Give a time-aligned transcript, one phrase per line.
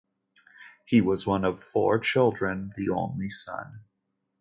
[0.87, 3.81] He was one of four children, the only son.